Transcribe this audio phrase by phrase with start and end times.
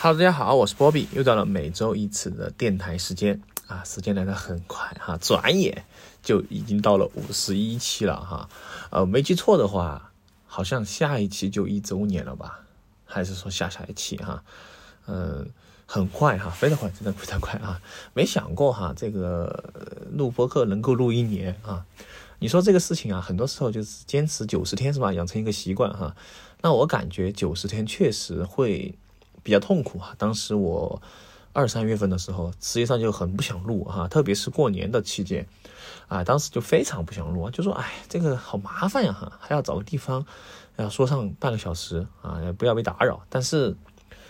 [0.00, 3.42] Hello，大家好，我是波比，又到了每周一次的电台时间。
[3.66, 5.84] 啊，时间来得很快哈，转眼
[6.22, 8.48] 就已经到了五十一期了哈，
[8.90, 10.12] 呃，没记错的话，
[10.46, 12.60] 好像下一期就一周年了吧，
[13.04, 14.44] 还是说下下一期哈，
[15.08, 15.50] 嗯，
[15.84, 17.82] 很快哈，非常快，真的非常快啊，
[18.14, 19.64] 没想过哈，这个
[20.12, 21.84] 录播课能够录一年啊，
[22.38, 26.14] 你说这个事情啊，很多时候就是坚持九十天是吧，养成一个习惯哈，
[26.62, 28.94] 那我感觉九十天确实会。
[29.48, 31.00] 比较痛苦哈，当时我
[31.54, 35.48] 二三月份的时候，实际上就很不想录哈，特别是过年的期间，
[36.06, 40.22] 啊，当时就非常不想录，就说哎，这个好麻烦呀哈，还要找个地方，
[40.76, 43.22] 要说上半个小时啊，不要被打扰。
[43.30, 43.70] 但是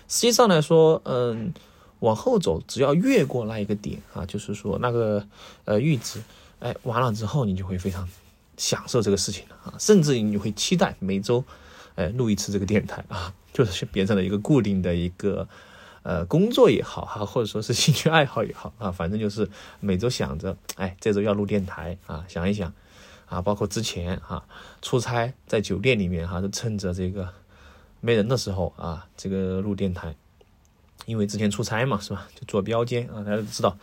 [0.06, 1.52] 实际上来说，嗯，
[1.98, 5.26] 往后走，只要越过那一个点啊，就是说那个
[5.64, 6.22] 呃阈值，
[6.60, 8.08] 哎，完了之后，你就会非常
[8.56, 11.42] 享受这个事情了啊，甚至你会期待每周。
[11.98, 15.48] 哎，录一次这个电台 啊，就是变成了一个固定的一个
[16.04, 19.50] 呃工作也好哈，或者说是兴趣爱好也好啊，反正就是
[19.80, 22.72] 每周想着，哎，这周要录电台啊，想一想
[23.26, 24.44] 啊，包括之前哈
[24.80, 27.28] 出差在酒店里面哈，就趁着这个
[28.00, 30.14] 没人的时候啊，这个录电台，
[31.06, 33.76] 因为之前出差嘛是吧，就坐标间啊，大家都知道，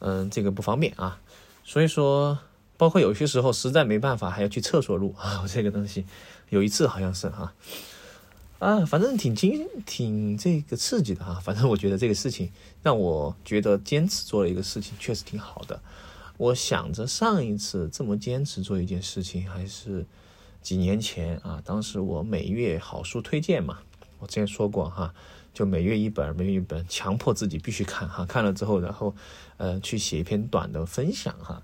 [0.00, 1.18] 嗯，这个不方便啊，
[1.64, 2.38] 所以说，
[2.76, 6.04] 包括有些时候实在没办法，还要去厕所录啊，这个东西。
[6.50, 7.52] 有一次好像是哈，
[8.58, 11.38] 啊，反正挺惊挺这个刺激的哈。
[11.40, 12.50] 反正我觉得这个事情
[12.82, 15.80] 让我觉得坚持做了一个事情确实挺好的。
[16.38, 20.06] 我想着上一次这么坚持做一件事情还是
[20.62, 23.80] 几年前啊，当时我每月好书推荐嘛，
[24.18, 25.12] 我之前说过哈，
[25.52, 28.24] 就每月一本，每月一本，强迫自己必须看哈。
[28.24, 29.14] 看了之后，然后
[29.58, 31.62] 呃去写一篇短的分享哈。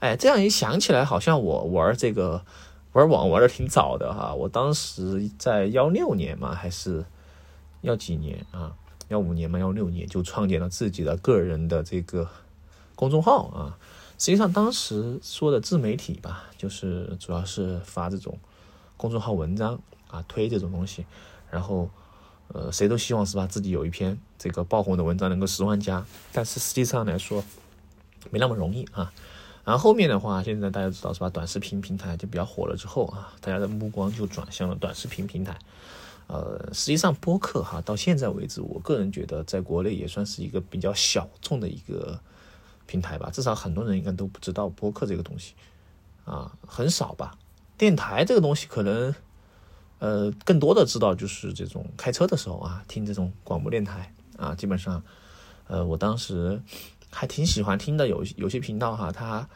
[0.00, 2.44] 哎，这样一想起来，好像我玩这个。
[2.96, 7.04] 玩网玩的挺早的哈，我当时在幺六年嘛，还是
[7.82, 8.74] 幺几年啊？
[9.08, 12.26] 幺五年嘛，幺六年就创建了自己的个人的这个
[12.94, 13.78] 公众号啊。
[14.18, 18.38] 实际上当时说的自媒体吧，就是主要是发这种
[18.96, 19.78] 公众号文章
[20.08, 21.04] 啊，推这种东西。
[21.50, 21.90] 然后
[22.48, 27.44] 呃，谁都希望是吧，自己有一篇这个爆红的文章能够十万加，但是实际上来说
[28.30, 29.12] 没那么容易啊。
[29.66, 31.28] 然后后面的话，现在大家知道是吧？
[31.28, 35.58] 短视频平台就比较火了之后啊，大家的目光就转向了短视频平台。
[36.28, 42.16] 呃，实际上播客哈，到现在为止，我个人觉得在国内也算是一个比较小众的一个
[42.86, 43.28] 平台吧。
[43.32, 45.54] 至少很多人应该都不知道播客这个东西
[46.24, 47.36] 啊，很少吧。
[47.76, 49.12] 电台这个东西可能
[49.98, 55.02] 呃更多的知道就是这种开车的时候啊，听这种广播电台啊，基本上
[55.66, 56.62] 呃我当时。
[57.18, 59.48] 还挺喜欢听的，有有些频道哈，它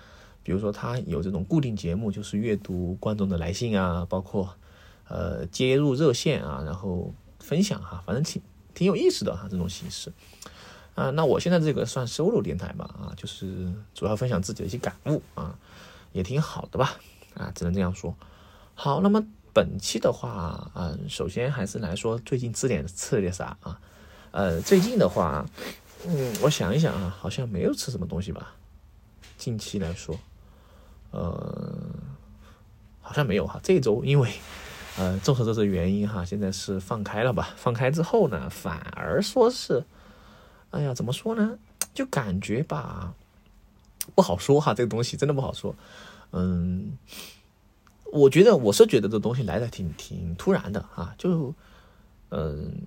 [0.42, 4.54] 比如说它有这种固定节目，就是阅读观众的来信啊，包括
[5.06, 8.40] 呃接入热线啊，然后分享哈，反正挺
[8.72, 10.10] 挺有意思的哈，这种形式
[10.94, 11.10] 啊。
[11.10, 15.58] 那我现在这个算收录电台吧啊，就是主要分享自己的一些感悟啊，
[16.12, 16.98] 也挺好的吧
[17.34, 18.16] 啊，只能这样说。
[18.74, 19.22] 好，那么
[19.52, 23.78] 本期的话，嗯，首先还是来说最近吃点吃了点啥啊？
[24.30, 25.44] 呃，最近的话。
[26.06, 28.54] 嗯，我想一想啊，好像没有吃什么东西吧。
[29.36, 30.18] 近期来说，
[31.10, 31.74] 呃，
[33.02, 33.60] 好像没有哈。
[33.62, 34.32] 这周因为
[34.96, 37.50] 呃，众所周知原因哈，现在是放开了吧？
[37.56, 39.84] 放开之后呢，反而说是，
[40.70, 41.58] 哎呀，怎么说呢？
[41.92, 43.12] 就感觉吧，
[44.14, 44.72] 不好说哈。
[44.72, 45.74] 这个东西真的不好说。
[46.32, 46.96] 嗯，
[48.12, 51.54] 我觉得我是觉得这东西来的挺挺突然的啊，就
[52.30, 52.86] 嗯。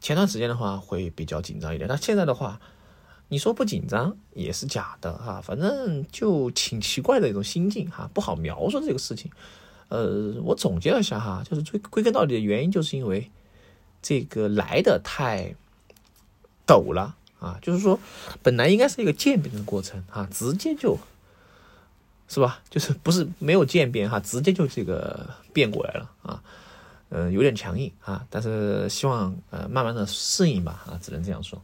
[0.00, 2.60] 前段时间的话会比较紧张一点，那现在的话，
[3.28, 9.30] 你说不紧张也是假的哈，反正就挺奇怪的一种心境哈，不好描述这个事情。
[9.88, 13.30] 呃，我总结了一下哈，就是追归根到底的原因，就是因为
[14.00, 15.54] 这个来的太
[16.66, 17.98] 陡了啊，就是说
[18.42, 20.96] 本来应该是一个渐变的过程啊，直接就
[22.28, 26.42] 是吧，就是不是没有渐变哈，直接就这个变过来了啊。
[27.10, 31.60] 呃，有点强硬啊，但是希望呃慢慢的适应吧啊，只能这样说。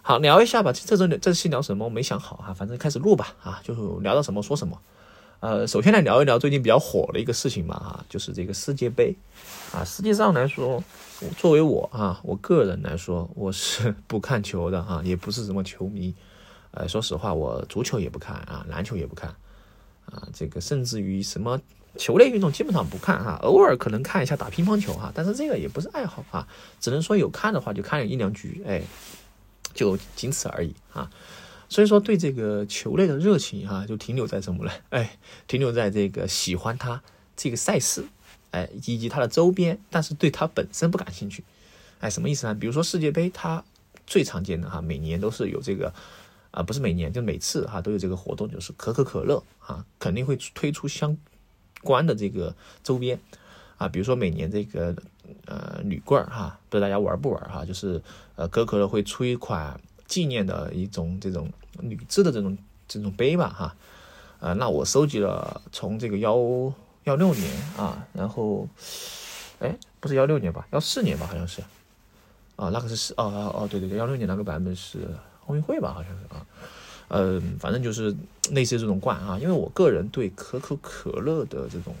[0.00, 4.80] 好，聊一下吧，这周这期聊什么我没想好啊，反正开始录吧啊，就聊到什么说什么。
[5.40, 9.12] 呃，首先来聊一聊最近比较火的一个事情吧啊，就是这个世界杯
[9.72, 9.84] 啊。
[9.84, 10.82] 实际上来说，
[11.36, 16.14] 作为我啊，我个人来说，我是不看球的啊，也不是什么球迷。
[16.70, 19.28] 呃，说实话，我足球也不看啊，篮球也不看
[20.06, 21.60] 啊，这个甚至于什么。
[21.96, 26.46] 球类运动基本上不看哈，偶尔可能看一下打乒乓球哈，但是这个也不是爱好啊，
[26.80, 28.82] 只能说有看的话就看一两局，哎，
[29.74, 31.10] 就仅此而已啊。
[31.68, 34.70] 所以说对这个球类的热情哈，就停留在什么呢？
[34.90, 37.02] 哎，停留在这个喜欢它
[37.34, 38.04] 这个赛事，
[38.50, 41.42] 哎，以及它的周边，但是对它本身不感兴趣。
[42.00, 42.54] 哎，什么意思呢？
[42.54, 43.64] 比如说世界杯，它
[44.06, 45.94] 最常见的哈，每年都是有这个，
[46.50, 51.16] 啊，不是每年，就每次哈都有这个活动，就是可口可乐啊，肯定会推出相
[51.82, 53.18] 关的这个周边。
[53.78, 54.94] 啊，比如说每年这个
[55.46, 58.00] 呃铝罐哈，不知道大家玩不玩哈，就是
[58.36, 62.56] 呃可口可乐会出一款纪念的一种这种铝制的这种
[62.86, 63.76] 这种杯吧哈。
[64.38, 66.36] 啊，那我收集了从这个幺
[67.04, 68.68] 幺六年啊，然后，
[69.58, 71.60] 哎，不是幺六年吧，幺四年吧，好像是，
[72.56, 75.08] 啊，那个是是，哦哦哦，对对对，幺六年那个版本是
[75.46, 76.46] 奥运会吧，好像是啊，
[77.12, 78.14] 嗯，反正就是
[78.50, 81.94] 类似这种罐啊，因为我个人对可口可乐的这种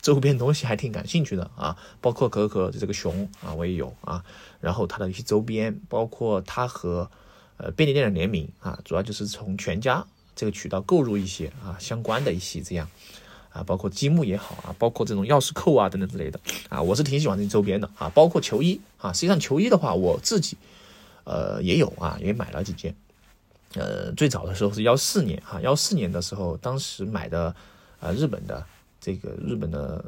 [0.00, 4.22] 周边东西还挺感兴趣的啊，包括可口可乐的这个熊啊，我也有啊，
[4.60, 7.10] 然后它的一些周边，包括它和
[7.56, 10.06] 呃便利店的联名啊，主要就是从全家。
[10.36, 12.88] 这个渠道购入一些啊相关的一些这样
[13.52, 20.56] 啊，包括积木也好啊，包括这种钥匙扣啊等等之类的啊，我是挺喜欢这周边的啊，包括球衣啊，实际上球衣的话我自己
[21.22, 22.96] 呃也有啊，也买了几件，
[23.76, 27.54] 呃，最早的时候是幺四年哈，幺四年的时候，当时买的
[28.00, 28.64] 啊日本的
[29.00, 30.04] 这个日本的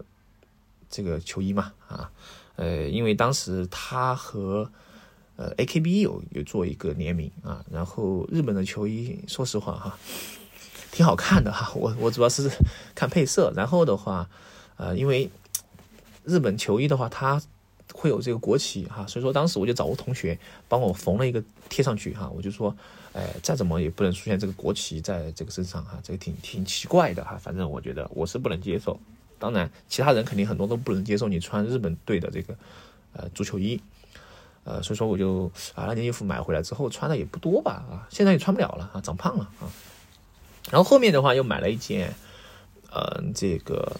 [0.88, 2.10] 这个球衣嘛啊，
[2.56, 4.70] 呃，因为当时他和
[5.36, 9.98] 呃，A K B 有有做一个联名啊，然后日本的球衣，说实话哈，
[10.90, 11.70] 挺好看的哈。
[11.76, 12.50] 我我主要是
[12.94, 14.28] 看配色，然后的话，
[14.76, 15.28] 呃，因为
[16.24, 17.42] 日本球衣的话，它
[17.92, 22.74] 会有这个国旗哈，所以说当时我就找我同学帮我缝了一个贴上去哈，我就说，
[23.16, 29.00] 哎，再怎么也不能出现这个国旗在这个身上哈，这个挺挺奇怪的哈，反正我觉得我是不能接受。
[29.38, 32.54] 当然，其他人肯定很多都不能接受你穿日本队的这个
[33.14, 33.80] 呃足球衣。
[34.64, 39.70] 呃，所以说我就啊那件衣服买回来之后穿的也不多吧啊，现在也穿不了了啊，长胖了啊。
[40.70, 42.12] 然后后面的话又买了一件，
[42.90, 43.96] 呃，这个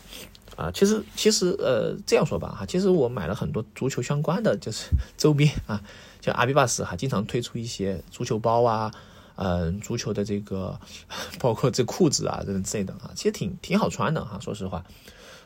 [0.57, 5.81] 啊，其实其实呃这样说吧哈，其实我买了很多足球相关的就是 周边啊，
[6.27, 8.93] 像阿比巴斯哈经常推出一些足球包啊，
[9.37, 10.79] 嗯，足球的这个
[11.39, 14.85] 包括这裤子啊这之类的啊，其实挺挺好穿的哈，说实话，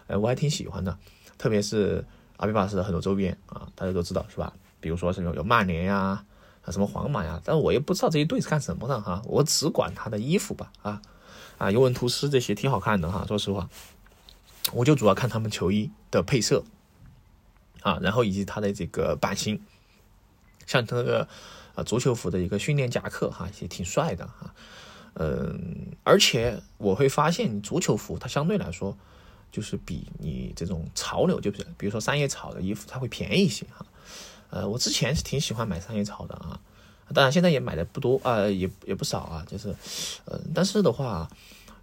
[0.06, 0.96] 呃，我还挺喜欢的，
[1.36, 2.02] 特别是
[2.38, 4.50] 阿比巴斯的很多周边啊，大家都知道是吧？
[4.80, 6.24] 比如说什么有曼联呀，
[6.64, 11.02] 啊什么皇马呀，但我也不知道这些队是干什么的哈，我只管他的衣服吧，啊
[11.58, 13.68] 啊尤文图斯这些挺好看的哈，说实话，
[14.72, 16.64] 我就主要看他们球衣的配色，
[17.82, 19.60] 啊，然后以及他的这个版型，
[20.70, 21.26] 像那个
[21.74, 24.54] 啊足球服的一个训练夹克哈，也挺帅的哈，
[25.14, 28.96] 嗯，而且我会发现足球服它相对来说
[29.50, 33.84] 就是比你这种潮流，就是比如说三叶草的衣服，它会便宜一些哈。
[34.50, 36.60] 呃，我之前是挺喜欢买三叶草的啊，
[37.12, 39.74] 当然现在也买的不多啊，也也不少啊，就是，
[40.24, 41.28] 呃，但是的话，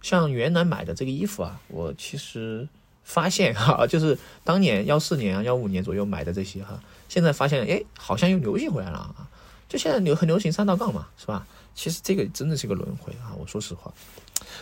[0.00, 2.66] 像原来买的这个衣服啊，我其实
[3.08, 6.78] 发现哈，就是当年幺四年啊、幺五年左右买的这些哈，
[7.08, 9.26] 现在发现哎，好像又流行回来了啊，
[9.66, 11.46] 就现在流很流行三道杠嘛，是吧？
[11.74, 13.90] 其实这个真的是个轮回啊，我说实话。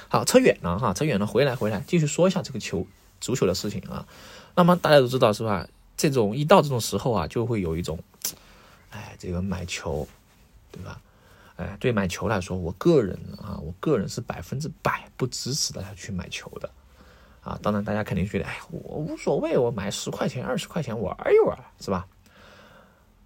[0.08, 2.87] 好，扯远了哈，扯远了，回来回来，继续说一下这个球
[3.20, 4.06] 足球的事情啊。
[4.54, 5.66] 那么大家都知道是吧？
[5.96, 7.99] 这种一到这种时候啊，就会有一种，
[8.90, 10.06] 哎，这个买球，
[10.70, 11.00] 对吧？
[11.56, 16.70] 哎，对买球来说，我个人啊，我个人是百分之百不支持大家去买球的，
[17.46, 22.08] 啊，当然大家肯定觉得，哎，我无所谓，我买十块钱、二十块钱玩一玩，是吧？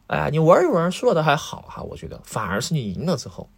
[0.09, 3.49] 哎，你玩一玩，输了的还好哈，我觉得，反而是你赢了之后，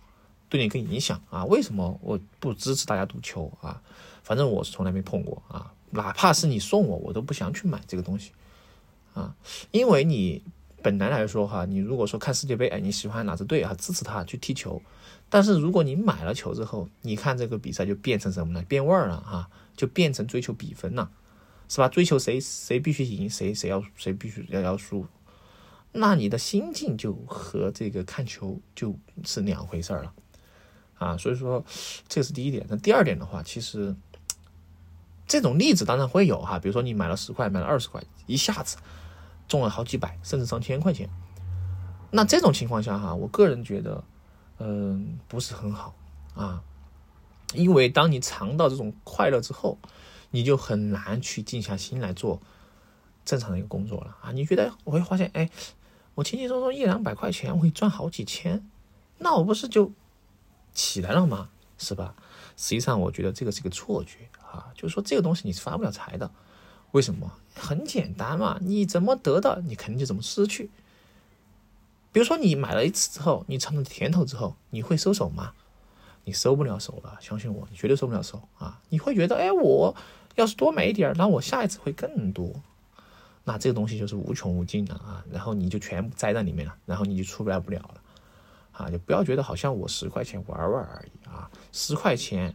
[0.48, 1.44] 对你更影响啊。
[1.46, 3.82] 为什么我不支持大家赌球啊？
[4.22, 8.30] 反正我是从来没碰过啊，哪怕是你送我，我都不想去买这个东西。
[9.14, 9.34] 啊，
[9.72, 10.44] 因为你
[10.80, 14.80] 本来来说哈，你如果说看世界杯，哎，你喜欢哪支队啊，支持他去踢球。
[15.28, 18.62] 但是如果你买了球之后，你看这个比赛就变成什么呢？
[18.68, 21.10] 变味儿了哈，就变成追求比分了，
[21.68, 21.88] 是吧？
[21.88, 25.06] 追求谁谁必须赢，谁谁要谁必须要要输。
[25.92, 30.12] 那你的心境就和这个看球就是两回事儿了
[30.98, 31.16] 啊。
[31.16, 31.64] 所以说，
[32.08, 32.66] 这是第一点。
[32.68, 33.94] 那第二点的话，其实
[35.26, 38.76] 这种例子当然会有哈，比如说你买了十块，买了二十块，一下子。
[39.48, 41.10] 中了好几百，甚至上千块钱，
[42.10, 44.02] 那这种情况下哈，我个人觉得，
[44.60, 45.94] 嗯，不是很好
[46.34, 46.62] 啊，
[47.54, 49.78] 因为当你尝到这种快乐之后，
[50.30, 52.40] 你就很难去静下心来做
[53.24, 54.32] 正常的一个工作了啊。
[54.32, 55.50] 你觉得我会发现，哎，
[56.14, 58.66] 我轻轻松松一两百块钱，我可以赚好几千，
[59.18, 59.92] 那我不是就
[60.72, 61.50] 起来了吗？
[61.78, 62.14] 是吧？
[62.56, 66.30] 实际上，我觉得这个是个错觉啊，就是说这个东西你是发不了财的。
[66.92, 67.32] 为什么？
[67.54, 70.70] 很简单嘛，你怎么得到，你肯定就怎么失去。
[72.12, 75.54] 比如说，你买了一次之后，你尝到甜头之后，你会收手吗？
[76.24, 78.80] 你收不了手了，相信我，你绝对收不了手啊！
[78.88, 79.94] 你会觉得，哎，我
[80.36, 82.52] 要是多买一点，那我下一次会更多。
[83.44, 88.00] 那这个东西就是无穷无尽的啊，然后你就全部栽在里面了，然后你就出不来不了了，
[88.70, 92.54] 啊，就不要觉得好像我十块钱玩玩而已啊，十块钱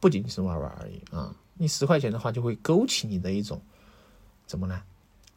[0.00, 3.60] 不仅仅是玩玩而已啊，你十块钱的话就会勾起你的一种
[4.46, 4.82] 怎么呢？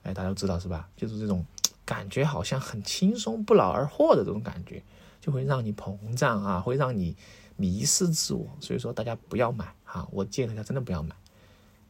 [0.04, 0.88] 哎，大家都知道是吧？
[0.96, 1.46] 就是这种
[1.84, 4.82] 感觉好像很轻松、不劳而获的这种感觉，
[5.24, 7.16] 就会让你膨胀啊，会让你
[7.56, 8.46] 迷失自我。
[8.60, 11.16] 所以说大家不要买啊，我建议大家真的不要买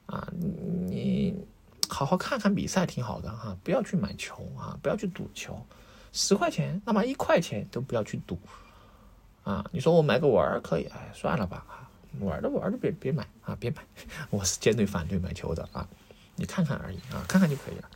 [0.06, 1.34] 啊，你。
[1.90, 5.63] 好好看看比赛挺好的哈，不要去买球啊，不要去赌球，
[6.12, 8.40] 十块钱，那么一块钱都不要去赌
[9.44, 9.63] 啊。
[9.72, 11.86] 你说我买个玩儿可以，哎，算了吧啊，
[12.22, 13.86] 玩的玩的别别买啊，别买，
[14.32, 15.88] 我是坚决反对买球的啊。
[16.36, 17.90] 你看看而已啊，看看就可以了。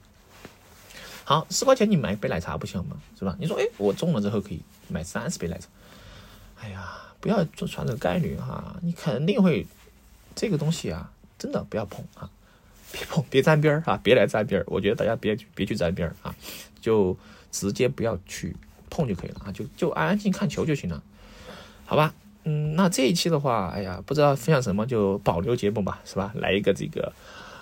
[1.27, 2.95] 好，十块钱你买一杯奶茶不行吗？
[3.19, 3.35] 是吧？
[3.37, 5.67] 你说哎，我中了之后可以买三十杯奶茶，
[6.61, 9.67] 哎呀，不要做传这个概率哈，你肯定会
[10.33, 12.29] 这个东西啊，真的不要碰啊。
[12.93, 13.99] 别碰，别沾边儿啊！
[14.01, 16.33] 别来沾边儿，我觉得大家别别去沾边儿啊，
[16.79, 17.17] 就
[17.51, 18.55] 直接不要去
[18.89, 21.03] 碰就可以了啊，就就安安静静看球就行了，
[21.85, 22.13] 好吧？
[22.45, 26.31] 嗯，那这一期的话，哎呀，不知道分享什么就保留节目吧，是吧？
[26.35, 27.11] 来一个这个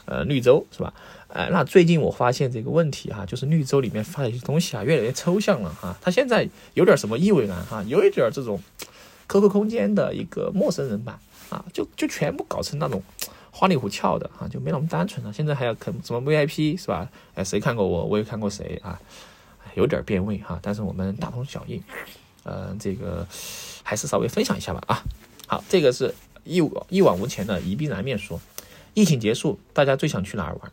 [0.05, 0.93] 呃绿洲，是吧？
[1.27, 7.65] 哎，那最近我发现这个问题哈，就是绿洲里面发的一些东西啊，越来越抽象了哈，它现在有点什么意味呢？
[7.69, 8.61] 哈，有一点这种
[9.27, 11.19] QQ 空间的一个陌生人版
[11.49, 13.03] 啊，就就全部搞成那种。
[13.57, 15.31] 花里胡俏的啊，就没那么单纯了。
[15.31, 17.09] 现在还要看什么 VIP 是吧？
[17.35, 18.99] 哎，谁看过我，我也看过谁啊，
[19.75, 20.59] 有点变味哈。
[20.61, 21.81] 但是我们大同小异，
[22.43, 23.25] 呃，这个
[23.81, 25.01] 还是稍微分享一下吧啊。
[25.47, 28.37] 好，这个是一一往无前的一碧燃面说，
[28.95, 30.71] 疫情结束，大家最想去哪儿玩？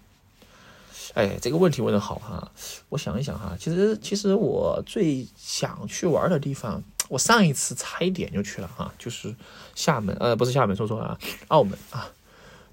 [1.14, 2.50] 哎，这个问题问的好哈。
[2.88, 9.34] 我想一想哈，其实其实我最想去玩的地方，我上一次差一点就去了哈，就是
[9.74, 12.10] 厦门，呃，不是厦门，说错了啊，澳门啊。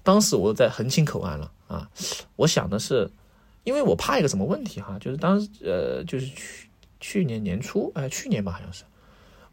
[0.02, 1.90] 当时我在横琴口岸了啊，
[2.36, 3.10] 我想的是，
[3.64, 8.84] 因为我怕一个什么问题哈，就是当时呃，就是去去年年初，哎，去年吧好像是，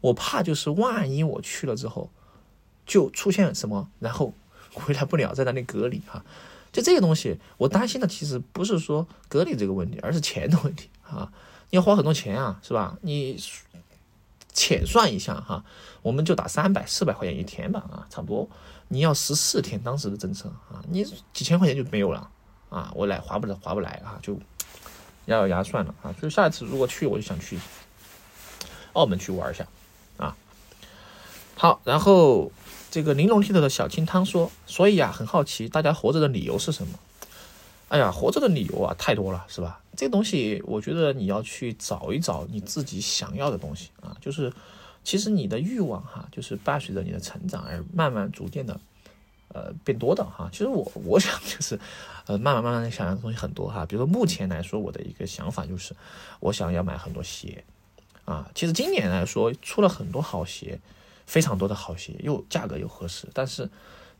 [0.00, 2.10] 我怕就是万一我去了之后，
[2.86, 4.32] 就出现什么，然后
[4.78, 6.24] 回来不了，在那里隔离哈，
[6.72, 11.32] 就这个东西，我担心的其实不是说隔离这个问题，而是钱的问题啊，
[11.70, 12.96] 你要花很多钱啊，是吧？
[13.02, 13.38] 你
[14.52, 15.64] 浅算一下哈，
[16.02, 18.48] 我们就打三百四百块钱一天吧啊，差不多。
[18.88, 22.28] 你要十四天当时的政策啊，你几千块钱就没有了
[22.70, 24.38] 啊，我来划不来划不来啊，就
[25.26, 26.12] 咬咬牙算了啊。
[26.18, 27.58] 所以下一次如果去，我就想去
[28.94, 29.66] 澳门去玩一下
[30.16, 30.34] 啊。
[31.54, 32.50] 好，然后
[32.98, 36.98] 这个玲珑剔透的小清汤说，所以啊，很好奇大家活着的理由是什么？
[37.90, 39.80] 哎呀，活着的理由啊太多了，是吧？
[39.96, 44.52] 这东西我觉得你要去找一找你自己想要的东西啊，就是。
[45.04, 48.78] 其实你的欲望哈，就是伴随着你的成长而慢慢逐渐的，
[49.54, 50.50] 呃，变多的哈。
[50.52, 51.80] 其实我我想就是，
[52.26, 53.86] 呃，慢慢慢慢想要的东西很多哈。
[53.86, 55.94] 比如说目前来说，我的一个想法就是，
[56.40, 57.64] 我想要买很多鞋，
[58.26, 60.78] 啊，其实今年来说出了很多好鞋，
[61.28, 63.68] 非常多的好鞋，又价格又合适，但是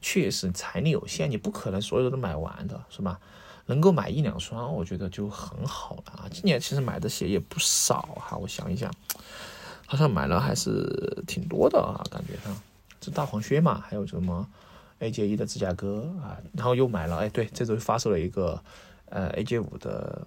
[0.03, 3.19] 确实财力有限，你不可能所有都买完的，是吧？
[3.65, 6.29] 能够买一两双，我觉得就很好了啊。
[6.31, 8.93] 今年其实买的鞋也不少哈，我想一想。
[9.87, 12.55] 好像买了还是挺多的啊，感觉上，
[13.01, 14.47] 这大黄靴嘛，还有什么
[15.01, 18.63] AJ 一的芝加哥啊，然后又买了，哎，对，这周发售了一个
[19.07, 20.27] 呃 AJ 五的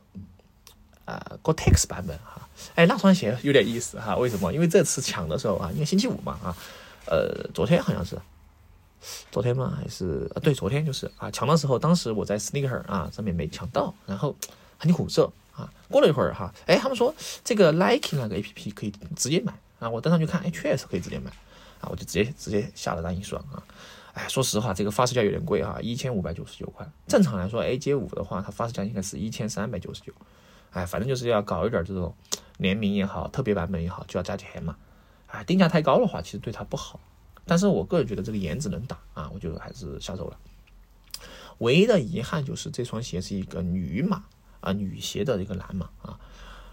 [1.11, 4.53] 啊 Gore-Tex 版本哈，哎，那双鞋有点意思哈，为什么？
[4.53, 6.55] 因为这次抢的时候啊，因为星期五嘛啊，
[7.05, 8.17] 呃，昨天好像是，
[9.31, 9.77] 昨天吗？
[9.79, 10.39] 还是啊？
[10.39, 14.35] 对，昨天就是啊，抢的时候，当时我在 Sneaker 啊上面没抢到，然后
[14.77, 15.31] 很苦涩。
[15.53, 17.13] 啊，过了一会儿哈，哎，他们说
[17.43, 21.29] 这个 Nike 那个 A P P 可以直接买啊，我登上去看，哎，确实可以直接买
[21.81, 23.61] 啊，我就直接直接下了单一双啊，
[24.13, 30.13] 哎，说实话，这个发售价有点贵哈，一千五百九十九块，正常来说 A J 五的话，它发售价应该是一千三百九十九，
[30.71, 32.13] 哎，反正就是要搞一点这种
[32.57, 34.75] 联名也好，特别版本也好，就要加钱嘛，
[35.27, 36.99] 哎，定价太高的话，其实对它不好，
[37.45, 40.37] 但是我个人觉得这个颜值能打啊，我就还是下手了，
[41.59, 44.23] 唯一的遗憾就是这双鞋是一个女码。
[44.61, 46.19] 啊，女鞋的一个男码啊，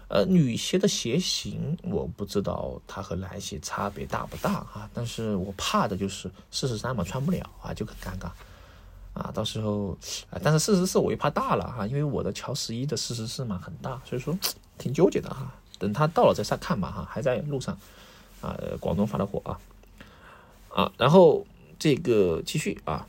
[0.09, 8.29] 呃，女鞋的鞋型我不知道它和男鞋差别大不大啊，但是我怕的就是四十三码穿不了啊，就很尴尬
[9.13, 9.97] 啊，到时候
[10.29, 14.37] 啊，但是四十四我又怕大了哈，因为我的乔十一的四十四嘛很大，所以说
[14.77, 17.77] 挺纠结的哈，等它到了再上看吧哈，还在路上
[18.41, 19.59] 啊，广东发的货啊
[20.69, 21.45] 啊，然后
[21.77, 23.05] 这个继续啊。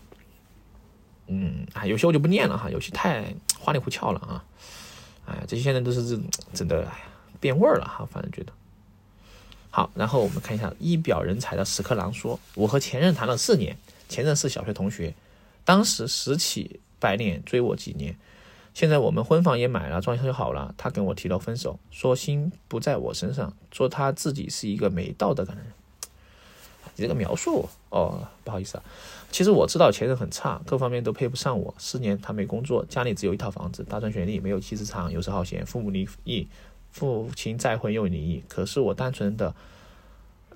[1.33, 4.45] 嗯，啊，有些我就不念了哈，有些太花里胡俏了啊，
[5.27, 6.21] 哎，这些现在都是这
[6.53, 6.85] 真的，
[7.39, 8.53] 变味儿了哈，反正觉得。
[9.71, 13.79] 好，然后我们看一下一表人才的屎壳郎说，我和前任谈了四年，
[14.09, 15.15] 前任是小学同学，
[15.65, 18.17] 当时拾起白脸追我几年，
[18.75, 25.73] 现在我们婚房也买了，装修好了，他跟我提了分手，说心不在我身上，说他自己是一个没道德感的人。
[26.97, 28.85] 你这个描述哦，不好意思啊，
[29.31, 31.73] 其实我知道前任很差，各方面都配不上我。
[31.79, 36.49] 四年他没工作，家里只有一套房子，大专学历，没有妻子长，游手好闲，父母离异，
[36.91, 38.43] 父亲再婚又离异。
[38.49, 39.55] 可是我单纯的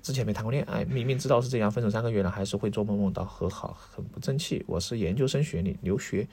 [0.04, 4.62] 之前没谈过恋爱，明明知道是这样，分手三个月了，还是会做梦梦到和好，很不争气。
[4.68, 6.28] 我是研究生学历，留学，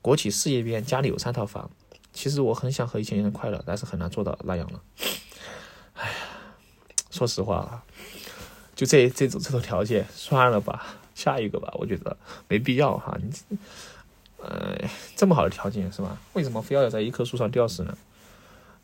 [0.00, 1.68] 国企事业编，家里有三套房。
[2.12, 4.80] 其实我很想和以前一样快乐，但是很难做到那样了。
[5.94, 6.14] 哎呀，
[7.10, 7.82] 说实话啊。
[8.76, 13.18] 就这这种这种条件，算了吧，下一个吧，我觉得没必要哈。
[13.20, 13.58] 你，
[14.40, 14.78] 呃，
[15.16, 16.16] 这么好的条件是吧？
[16.34, 17.98] 为什么非要要在一棵树上吊死呢？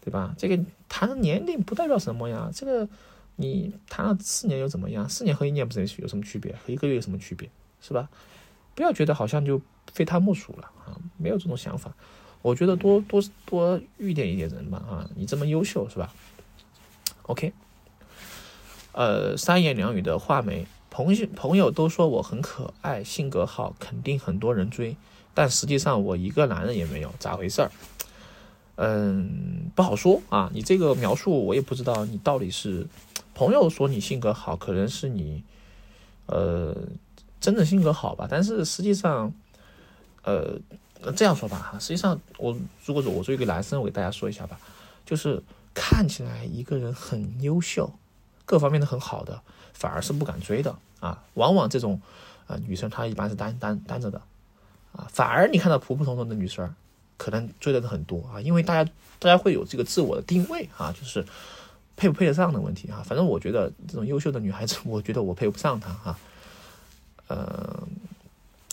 [0.04, 0.34] 对吧？
[0.36, 2.50] 这个谈年龄不代表什么呀。
[2.52, 2.88] 这个
[3.36, 5.08] 你谈了四年又怎么样？
[5.08, 6.52] 四年和一年不是有什么区别？
[6.52, 7.48] 和一个月有什么区别？
[7.80, 8.08] 是吧？
[8.74, 9.60] 不要觉得好像就
[9.92, 10.98] 非他莫属了啊！
[11.16, 11.94] 没有这种想法。
[12.42, 15.08] 我觉得多多多遇见一点人吧啊！
[15.16, 16.12] 你这么优秀是吧
[17.22, 17.52] ？OK。
[18.92, 24.96] 呃，三言两语的画眉，朋友朋友都说我很可爱，性格好，肯定很多人追，
[25.32, 27.70] 但实际上我一个男人也没有，咋回事儿？
[28.76, 30.50] 嗯，不好说啊。
[30.52, 32.86] 你这个描述我也不知道，你到底是
[33.34, 35.42] 朋友说你性格好，可能是你
[36.26, 36.74] 呃
[37.40, 38.26] 真的性格好吧？
[38.30, 39.32] 但是实际上，
[40.22, 40.58] 呃，
[41.14, 44.58] 这样说吧哈，实际上我如果说我作为一个男生，我给大家说一下吧，
[45.04, 45.42] 就是
[45.74, 47.92] 看起来一个人很优秀。
[48.46, 49.40] 各方面都很好的，
[49.72, 51.24] 反而是不敢追的啊。
[51.32, 51.98] 往往这种，
[52.46, 54.20] 呃，女生她一般是单单单着的，
[54.92, 56.74] 啊，反而你看到普普通通的女生，
[57.16, 58.38] 可能追的人很多啊。
[58.42, 61.24] 因为大家大家会有这个自我的定位啊，就是
[61.96, 63.02] 配不配得上的问题啊。
[63.04, 66.18] 反正我觉得这种优秀的女孩子， 我觉得我配不上她哈，
[67.28, 67.82] 呃，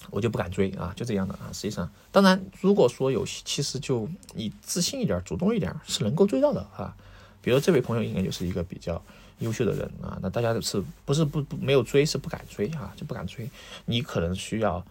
[0.10, 1.50] 我就不敢追啊，就这样的啊。
[1.54, 6.96] 实际上，当然如果说有，其实就你自信一点，主动一点，是能够追到的啊。
[7.42, 9.02] 比如这位朋友应该就是一个比较。
[9.40, 13.50] 优秀的人啊，那大家是不是不不没有追，是不敢追啊，就不敢追。
[13.86, 14.86] 你可能需要，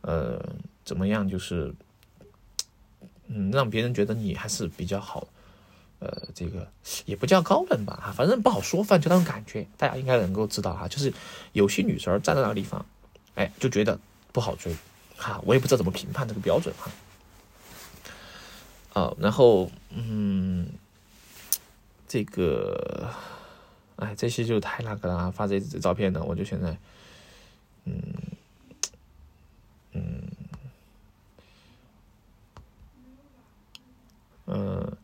[0.00, 0.44] 呃，
[0.84, 1.72] 怎么样，就是，
[3.28, 5.28] 嗯，让别人觉得你还是比较好，
[6.02, 6.66] 呃，这个
[7.04, 11.12] 也不叫高冷吧，哈，反正不好说，反正就那种感觉，大家应该能够知道哈，就是
[11.52, 12.84] 有些女生站在那个地方，
[13.36, 13.98] 哎，就觉得
[14.32, 14.74] 不好追，
[15.16, 16.90] 哈，我也不知道怎么评判这个标准哈。
[19.00, 20.68] 啊，然后，嗯，
[22.08, 23.08] 这个。
[23.96, 25.30] 哎，这些就太那个了啊！
[25.30, 26.76] 发这这照片的，我就现在，
[27.84, 28.02] 嗯
[29.92, 30.22] 嗯
[34.46, 34.96] 嗯，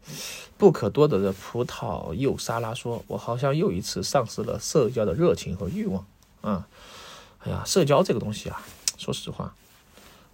[0.58, 6.04] 不可多得的葡萄柚沙拉说：“我好像又一次丧失了社交的热情和欲望。”
[6.42, 6.68] 啊，
[7.38, 8.60] 哎呀，社交这个东西啊，
[8.98, 9.54] 说实话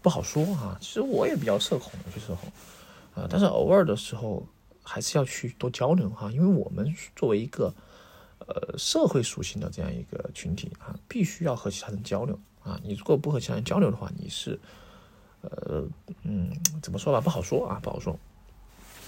[0.02, 0.76] 不好说啊。
[0.80, 2.38] 其实我也比较社恐，有些时候
[3.22, 4.44] 啊，但是偶尔的时候
[4.82, 7.72] 还是要去多交流哈，因为我们作为一个。
[8.46, 12.78] 呃，社会属性的这样一个群体啊，必须要和其他人交流啊。
[12.84, 14.60] 你如果不和其他人交流的话，你是，
[15.40, 15.82] 呃，
[16.24, 16.50] 嗯，
[16.82, 18.18] 怎么说吧，不好说啊，不好说。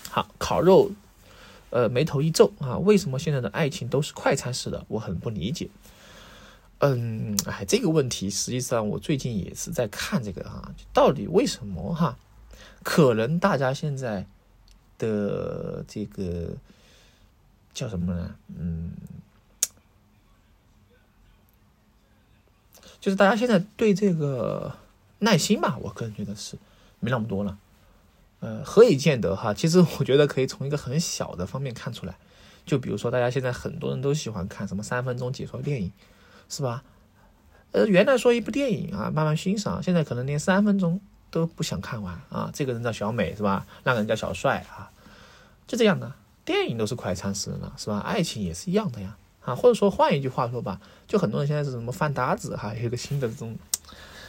[0.09, 0.91] 好，烤肉，
[1.71, 4.85] 呃，眉头一皱啊，为什么现在的爱情都是快餐式的？
[4.89, 5.69] 我很不理解。
[6.79, 12.17] 嗯，哎，这个问题实际上我最近也是在看这个哈，到底为什么哈？
[12.83, 14.27] 可能大家现在
[14.99, 16.51] 的这个
[17.75, 18.37] 叫什么呢？
[18.59, 18.93] 嗯。
[22.99, 24.77] 就是大家现在对这个
[25.21, 26.57] 耐心吧，我个人觉得是
[26.99, 27.57] 没那么多了。
[28.41, 29.55] 呃，何以见得哈？
[29.55, 32.17] 其实我觉得可以从一个很小的方面看出来，
[32.65, 35.93] 就比如说大家现在很多人都喜欢看什么三分钟解说电影，
[36.49, 36.85] 是吧？
[37.73, 42.51] 呃，原来说一部电影啊，慢慢欣赏，现在可能连三分钟都不想看完啊。
[42.55, 43.67] 这个人叫小美是吧？
[43.85, 44.91] 那个人叫小帅啊，
[45.67, 46.13] 就这样的。
[46.45, 47.99] 电影都是快餐式的，是吧？
[47.99, 49.17] 爱情也是一样的呀。
[49.45, 53.57] 啊，或者说换一句话说吧，就很多人现在是什么饭搭子哈，有一个新的这种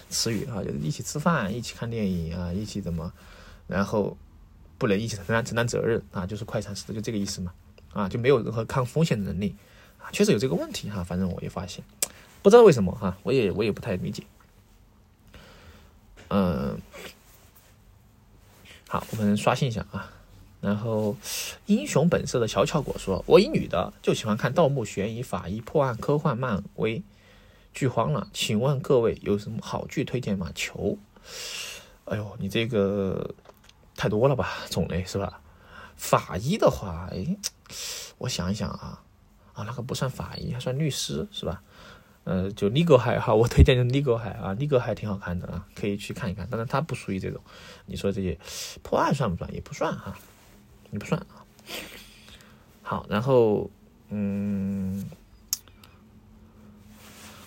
[0.09, 3.11] 词语哈，就是一起吃饭，一起看电影啊，一起怎么，
[3.67, 4.17] 然后
[4.77, 7.53] 不能一起承担承担责任啊，就是快餐式的，就这个意思嘛，
[7.93, 9.55] 啊，就没有任何抗风险的能力
[9.99, 11.83] 啊，确实有这个问题哈，反正我也发现，
[12.41, 14.23] 不知道为什么哈，我也我也不太理解，
[16.29, 16.81] 嗯，
[18.87, 20.13] 好，我们刷新一下啊。
[20.59, 21.15] 然后，
[21.67, 27.03] 英雄本色的小巧果说：“我一女的就喜欢看盗墓、悬疑、法医、破案、科幻、漫威，
[27.75, 28.27] 剧荒了。
[28.33, 30.51] 请问各位有什么好剧推荐吗？
[30.55, 30.97] 求！
[32.05, 33.35] 哎呦，你这个
[33.97, 35.41] 太多了吧，种类是吧？
[35.97, 37.35] 法医的话，哎，
[38.19, 39.01] 我想一想啊，
[39.53, 41.61] 啊，那个不算法医，还算律师是吧？
[42.23, 46.47] 呃，就《尼格海》哈，我推荐的《利格海》啊，《尼格海》挺好看的啊，可以去看一看。
[46.49, 47.41] 当然，它不属于这种，
[47.85, 48.37] 你说这些
[48.83, 49.51] 破案算不算？
[49.53, 50.13] 也不算哈，
[50.91, 51.41] 也不算啊。
[52.83, 53.71] 好，然后
[54.09, 55.09] 嗯，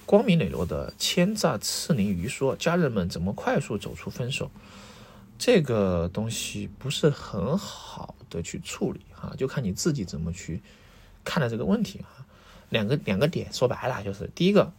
[0.07, 4.51] 光明磊落的千诈刺鳞鱼说：“家人们怎么快速走出分手？
[5.41, 10.61] 这个东西不是很好的去处理哈，就看你自己怎么去
[11.25, 12.27] 看待这个问题啊。”
[12.69, 14.71] 两个两个点说白了就是第一个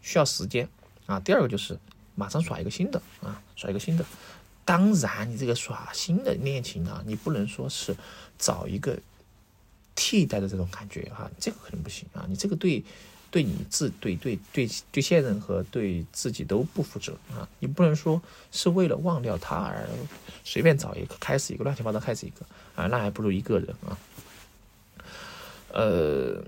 [0.00, 0.68] 需要时间
[1.06, 1.76] 啊，第二个就是
[2.14, 4.06] 马上耍一个新的啊，耍一个新的。
[4.64, 7.96] 当然，你这个耍新的恋情啊，你不能说是
[8.38, 8.96] 找一个
[9.96, 12.24] 替代的这种感觉哈，这个肯定不行啊。
[12.28, 12.84] 你这个对
[13.36, 17.46] 对你自对对对对现任和对自己都不负责啊。
[17.58, 18.18] 你不能说
[18.50, 19.86] 是为了忘掉他而
[20.42, 23.98] 随便找一个开始一个乱七八糟开始一个啊，那还不如一个人啊。
[25.68, 26.42] 呃。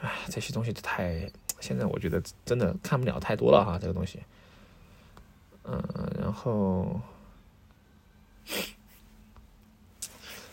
[0.00, 1.28] 哎，这些东西太……
[1.58, 4.20] 现在我觉得真的看不了太多了哈，这个东西。
[5.64, 5.82] 嗯，
[6.20, 7.00] 然后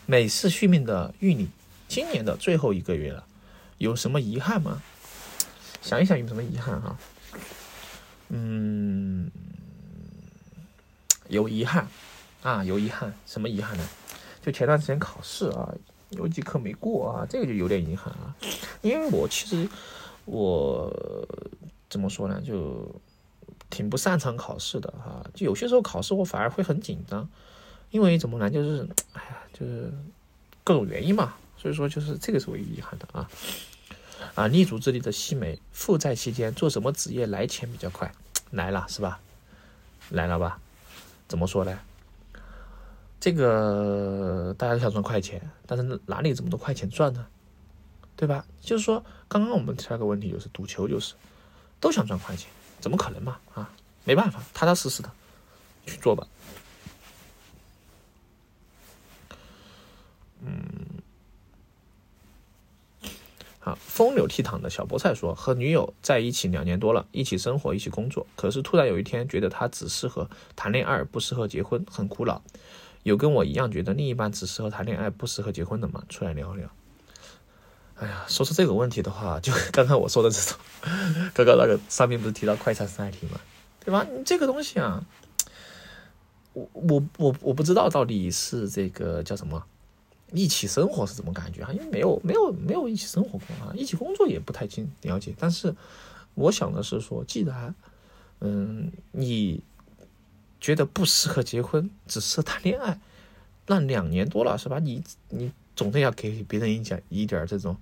[0.06, 1.46] 美式续命的玉女，
[1.92, 3.22] 今年的最后一个月了，
[3.76, 4.80] 有什么遗憾吗？
[5.82, 6.96] 想一想有什么遗憾哈？
[8.30, 9.30] 嗯，
[11.28, 11.86] 有遗憾
[12.42, 13.86] 啊，有遗憾，什么遗憾呢？
[14.40, 15.70] 就前段时间考试啊。
[16.12, 18.34] 有几科没过啊，这个就有点遗憾啊，
[18.80, 19.68] 因为我其实
[20.24, 20.90] 我
[21.90, 22.90] 怎么说呢，就
[23.68, 27.28] 挺不擅长考试的哈，就有些时候考试我反而会很紧张，
[27.90, 29.92] 因为怎么呢，就是哎呀，就是
[30.64, 33.30] 各种原因嘛，所以说就是这个是唯一遗憾的啊
[34.34, 38.12] 啊，立足之地的西梅，负债期间做什么职业来钱比较快？
[38.50, 39.20] 来了是吧？
[40.10, 40.58] 来了吧？
[41.28, 41.78] 怎么说呢？
[43.20, 47.24] 这个大家都想赚快钱，但是哪里这么多快钱赚呢？
[48.16, 48.44] 对吧？
[48.60, 51.14] 就是说，刚刚我们第二个问题就是赌球，就是
[51.78, 53.38] 都想赚快钱，怎么可能嘛？
[53.54, 53.70] 啊，
[54.02, 55.10] 没办法，踏踏实实的
[55.86, 56.26] 去做吧。
[63.64, 72.42] 啊，风流倜傥的小菠菜说，和女友在一起两年多了，一起生活，一起工作，可是突然有一天觉得他只适合谈恋爱，不适合结婚，很苦恼。
[73.04, 76.02] 有跟我一样觉得另一半只适合谈恋爱，不适合结婚的吗？
[76.08, 76.68] 出来聊聊。
[77.96, 80.58] 哎呀，说出这个问题的话，就 刚刚我说的这种，
[81.32, 83.40] 刚刚那个上面不是提到快餐三题吗？
[83.84, 84.04] 对吧？
[84.12, 85.04] 你这个东西啊，
[86.52, 89.64] 我我我我不知道到底是这个叫什么，
[90.32, 91.70] 一起生活是怎么感觉啊？
[91.72, 95.34] 因为没有没有没有一起生活过啊，一起工作也不太清了解。
[95.38, 95.74] 但是
[96.34, 97.74] 我想的是说，既然
[98.40, 99.62] 嗯你。
[100.62, 103.00] 觉得不适合结婚，只适合谈恋爱，
[103.66, 104.78] 那两年多了是吧？
[104.78, 107.76] 你你总得要给别人一点一点这种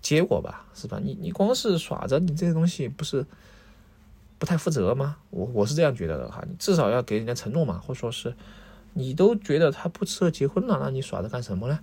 [0.00, 0.98] 结果吧，是吧？
[1.00, 3.24] 你你光是耍着，你这些东西不是
[4.36, 5.18] 不太负责吗？
[5.30, 8.34] 我我是这样觉得的哈，你至少要给人家承诺嘛，或者说是
[8.98, 11.78] 你都觉得他不适合结婚了，那你耍着干什么呢？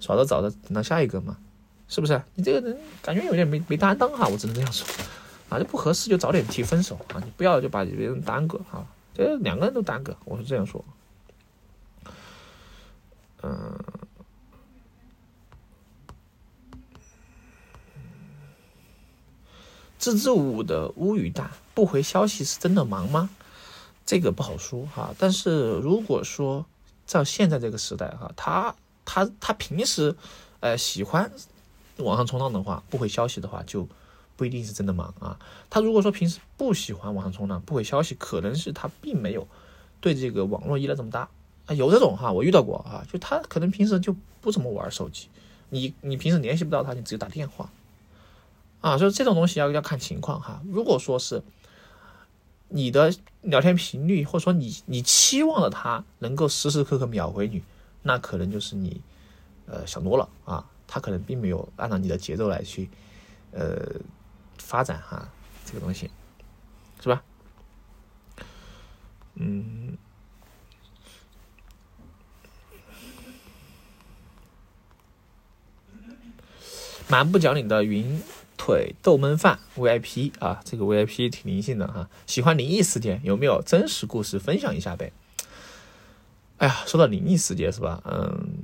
[0.00, 1.36] 耍着找着等到下一个嘛，
[1.88, 2.22] 是不是？
[2.36, 4.86] 你这个人感觉有点没没担当哈，我只能这样说。
[5.48, 7.20] 啊，就不合适就早点提分手啊！
[7.22, 10.82] 你不要就把别人耽搁啊，这两个人都耽搁，我是这样说。
[13.42, 13.78] 嗯，
[19.98, 23.28] 支支吾吾的乌雨大不回消息是真的忙吗？
[24.06, 25.14] 这个不好说哈。
[25.18, 26.64] 但是如果说
[27.06, 30.14] 在现在这个时代哈，他他他平时
[30.60, 31.30] 呃喜欢
[31.98, 33.88] 网上冲浪的话，不回消息的话就。
[34.34, 35.38] 不一定是真的忙啊，
[35.70, 39.46] 他如果说平时不喜欢网上冲浪，不回消息，可能是他并没有
[40.00, 41.28] 对这个网络依赖这么大
[41.66, 41.74] 啊。
[41.74, 45.28] 有这种哈，我遇到过啊，就他可能平时就不怎么玩手机，
[45.68, 47.70] 你你平时联系不到他，你只有打电话
[48.80, 48.98] 啊。
[48.98, 50.60] 所以这种东西要要看情况哈。
[50.72, 51.40] 如果说是
[52.72, 57.62] 你的聊天频率，或者说你你期望的他能够时时刻刻秒回你，
[58.02, 59.00] 那可能就是你
[59.66, 62.88] 呃想多了啊，他可能并没有按照你的节奏来去
[63.52, 64.00] 呃。
[64.58, 65.28] 发展哈，
[65.66, 66.08] 这个东西
[67.02, 67.22] 是吧？
[69.34, 69.98] 嗯，
[77.08, 78.22] 蛮不讲理的云
[78.64, 82.08] 腿豆焖饭 VIP 啊，这个 VIP 挺灵性的哈。
[82.28, 85.12] 喜欢灵异事件，有没有真实故事分享一下呗？
[86.58, 88.00] 哎呀，说到灵异事件是吧？
[88.04, 88.54] 嗯，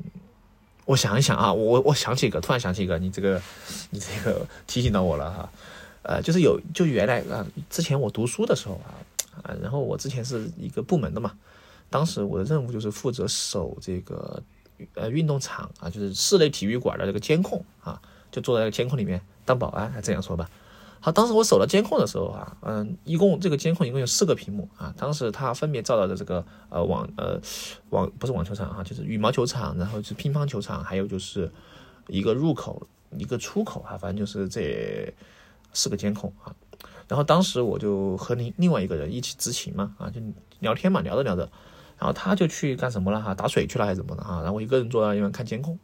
[0.84, 3.42] 我想一想啊，我我想起一个，突然想起一个，你这个
[3.90, 5.50] 你这个提醒到我了哈。
[6.02, 9.02] 呃，就是有，就原来啊，之前我读书的时候啊，
[9.42, 11.32] 啊，然后我之前是一个部门的嘛，
[11.90, 14.40] 当时我的任务就是负责守这个
[14.94, 20.48] 呃运动场啊，就是室内体育馆的这个监控啊，就坐在监控里面当保安，这样说吧。
[21.00, 24.92] 好，当时我守了监控的时候啊，嗯，一共这个监控一共有四个屏幕啊。
[24.98, 27.40] 当时它分别照到的这个呃网呃
[27.90, 31.50] 网不是网球场啊，就是羽毛球场，然后是乒乓球场，还有就是
[32.08, 35.14] 一个入口一个出口啊，反正就是这
[35.72, 36.52] 四个监控啊。
[37.06, 40.20] 然后当时我就和另另外一个人一起执勤嘛啊，就
[40.58, 41.48] 聊天嘛，聊着聊着，
[41.96, 45.78] 然后他就去干什么了哈，打水去了还是怎么的哈，然后我一个人坐在那边看监控，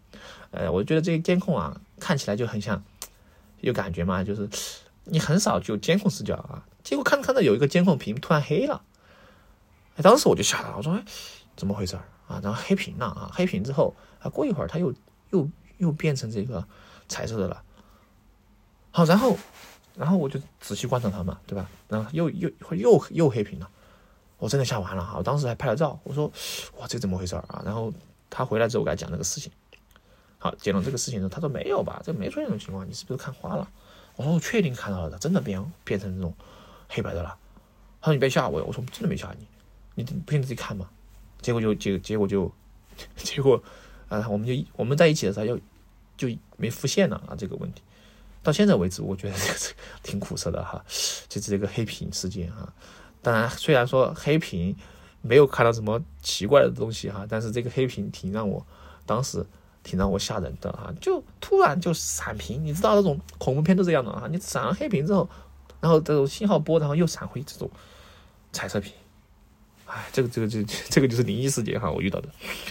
[0.50, 2.82] 呃，我觉得这个监控啊看起来就很像
[3.64, 4.48] 有感觉嘛，就是。
[5.06, 8.82] 你很少就监控视角啊，结果看着看着有一个监控屏突然黑了，
[9.96, 11.04] 哎，当时我就吓了，我说哎，
[11.54, 11.94] 怎么回事
[12.26, 12.40] 啊？
[12.42, 14.94] 然后黑屏了啊，黑屏之后啊，过一会儿它又
[15.28, 15.46] 又
[15.76, 16.66] 又变成这个
[17.06, 17.62] 彩色的了，
[18.92, 19.36] 好，然后
[19.94, 21.68] 然后我就仔细观察它嘛，对吧？
[21.86, 23.68] 然后又又又又黑屏了，
[24.38, 26.32] 我真的吓完了哈，我当时还拍了照，我说
[26.78, 27.60] 哇，这怎么回事啊？
[27.62, 27.92] 然后
[28.30, 29.52] 他回来之后我给他讲这个事情，
[30.44, 33.66] 好，讲了这个事情之后，他说没有吧，这没出现这种情况，你是不是看花了？
[34.14, 36.34] 我说我确定看到了的，真的变变成这种
[36.86, 37.34] 黑白的了。
[38.02, 39.46] 他说你别吓我，我说真的没吓你，
[39.94, 40.86] 你不信自己看嘛。
[41.40, 42.52] 结果就结结果就
[43.16, 43.58] 结果
[44.10, 45.58] 啊，我们就我们在一起的时候就
[46.18, 47.80] 就没复现了啊这个问题。
[48.42, 49.58] 到现在为止，我觉得这个
[50.02, 50.84] 挺苦涩的哈，
[51.26, 52.70] 就是这个黑屏事件哈。
[53.22, 54.76] 当然，虽然说黑屏
[55.22, 58.62] 没有看到什么奇怪的东西哈，但是这个黑屏挺让我
[59.06, 59.42] 当时。
[59.84, 60.92] 挺让我吓人的啊！
[61.00, 64.26] 就突然就闪屏，你知道那种恐怖片都这样的啊！
[64.28, 65.28] 你闪了黑屏之后，
[65.80, 67.70] 然后这种信号波，然后又闪回这种
[68.50, 68.92] 彩色屏。
[69.86, 72.28] 哎，这个这个这这个就是灵异事件哈，我遇到的，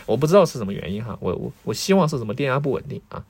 [0.08, 3.24] 我不知道是什么原因哈，我我我希望是什么电压不稳定啊。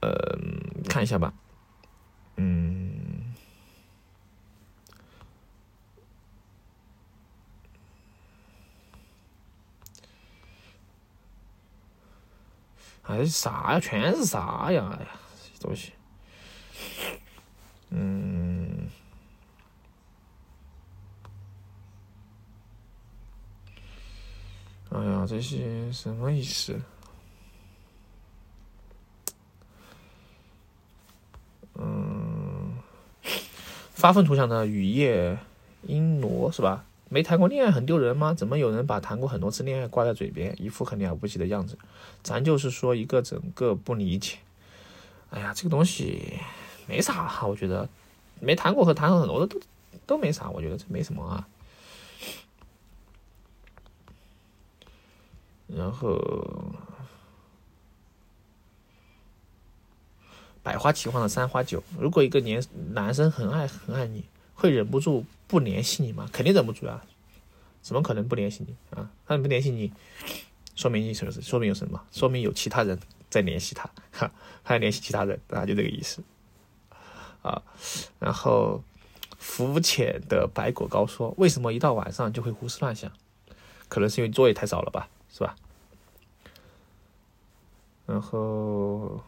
[0.00, 0.38] 呃，
[0.88, 1.34] 看一下吧，
[2.36, 2.79] 嗯。
[13.10, 13.80] 哎，啥呀？
[13.80, 14.88] 全是啥呀？
[14.96, 15.08] 哎呀，
[15.42, 15.92] 这些东西。
[17.90, 18.88] 嗯。
[24.90, 26.80] 哎呀，这些什么意思？
[31.74, 32.78] 嗯。
[33.92, 35.36] 发愤图强的雨夜
[35.82, 36.84] 阴罗是吧？
[37.12, 38.32] 没谈过恋爱很丢人吗？
[38.32, 41.76] 怎么有人把谈过很多次恋爱挂在嘴边，一副很了不起的样子？
[42.22, 44.38] 咱就是说一个整个不理解。
[45.30, 46.38] 哎呀，这个东西
[46.86, 47.88] 没啥哈，我觉得
[48.38, 49.60] 没谈过和谈过很多的都
[50.06, 51.48] 都没啥，我觉得这没什么啊。
[55.66, 56.16] 然后，
[60.62, 64.24] 百花齐放的三花酒，如果一个年男生很爱很爱你。
[64.54, 66.28] 会忍不住不联系你吗？
[66.32, 67.04] 肯定忍不住啊！
[67.82, 69.10] 怎么可能不联系你啊？
[69.26, 69.92] 他不联系你，
[70.76, 71.32] 说明你什么？
[71.32, 72.00] 说明有什么？
[72.12, 74.30] 说明有其他人在联系他，哈，
[74.62, 75.66] 还联系其他人啊？
[75.66, 76.22] 就这个意思
[77.42, 77.62] 啊。
[78.20, 78.84] 然后，
[79.38, 83.10] 肤浅的白果糕说：“为什么一到晚上就会胡思乱想？
[83.88, 85.56] 可能是因为作业太少了吧，是吧？”
[88.06, 89.22] 然后，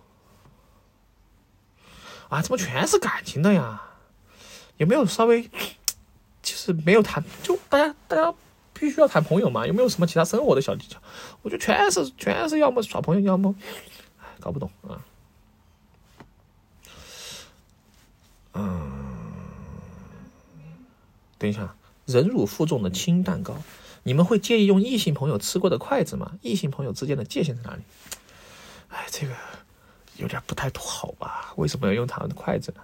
[2.29, 3.89] 啊，怎么全是感情的呀？
[4.79, 5.49] 有没有稍微，
[6.43, 8.35] 其实没有谈，就大家大家
[8.73, 9.67] 必须要谈朋友嘛？
[9.67, 10.99] 有没有什么其他生活的小技巧？
[11.43, 13.55] 我觉得全是全是要么耍朋友，要么，
[14.41, 15.05] 搞不懂啊。
[18.55, 18.93] 嗯，
[21.39, 21.75] 等一下，
[22.07, 23.57] 忍辱负重的轻蛋糕，
[24.03, 26.33] 你们会介意用异性朋友吃过的筷子吗？
[26.43, 27.83] 异性朋友之间的界限在哪里？
[28.89, 29.35] 哎，这个
[30.17, 31.55] 有点不太好吧？
[31.57, 32.83] 为什么要用他们的筷子呢？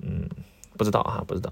[0.00, 0.28] 嗯，
[0.76, 1.50] 不知道啊，不知道。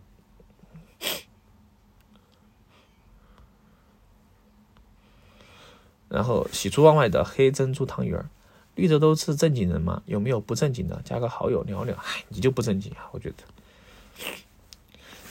[6.22, 8.28] 然后喜出望外的黑珍珠汤圆儿
[8.76, 10.00] 绿洲都是正经人吗？
[10.06, 11.02] 有没有不正经的？
[11.04, 11.96] 加个好友聊聊。
[11.96, 13.36] 唉，你就不正经啊，我觉得。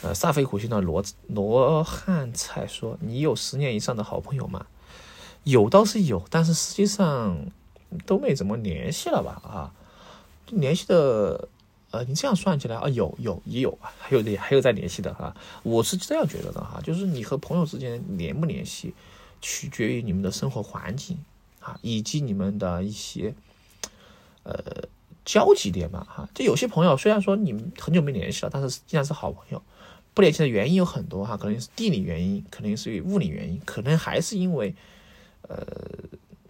[0.02, 4.66] 呃，煞费苦心的罗罗汉菜说：“你有十年以上的好朋友吗？”
[5.44, 7.46] 有倒是有，但是实际上
[8.04, 9.40] 都没怎么联系了吧？
[9.42, 9.72] 啊，
[10.50, 11.48] 联系的。
[11.92, 15.34] 呃，你这样算起来啊，有有也有啊，还有还有在联系的哈。
[15.62, 18.94] 我是这样觉得的哈，就是你和朋友之间联不联系，
[19.42, 21.18] 取决于你们的生活环境
[21.60, 23.34] 啊，以及你们的一些
[24.44, 24.54] 呃
[25.24, 26.28] 交集点吧哈。
[26.34, 29.62] 就有些朋友虽然说你们很久没联系了，但是既然是好朋友，
[30.14, 34.74] 不联系的原因有很多哈，可能是地理原因，可能是物理原因，可能还是因为
[35.42, 35.66] 呃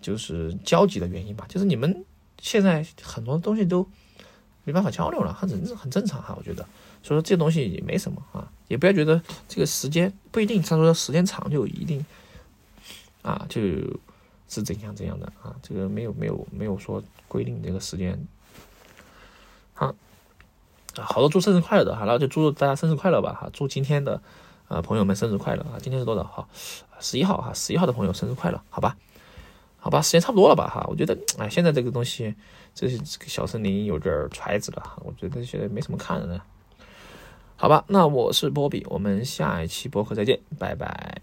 [0.01, 1.47] 就是交集的原因吧。
[1.49, 2.05] 就是你们
[2.41, 3.89] 现在很多东西都。
[4.65, 6.65] 没办法交流了，很正很正常哈，我觉得，
[7.03, 12.07] 所以说这东西也没什么啊，也不要觉得这个时间不一定，他说时间长就一定
[13.23, 13.99] 啊，就是
[14.47, 18.19] 怎样怎样的啊，这个没有没有没有说规定这个时间。
[19.73, 19.95] 好，
[20.95, 24.21] 好多祝生日快乐的哈，那就祝大家生日快乐吧哈，祝今天的
[24.69, 26.49] 啊朋友们生日快乐啊，今天是多少号？
[27.01, 28.97] 十一号哈，十一号的朋友生日快乐，好吧？
[29.79, 32.35] 好吧，时间差不多了吧哈，我觉得哎，现在这个东西，
[32.75, 36.41] 这些这个小森林有点揣子了哈，我觉得现在没什么看的。
[37.57, 41.23] 好吧，那我是波比，我们下一期播客再见，拜拜。